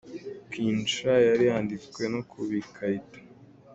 Queen 0.49 0.77
Cha 0.93 1.13
yari 1.27 1.43
yanditswe 1.51 2.03
no 2.13 2.21
kubikarito. 2.29 3.19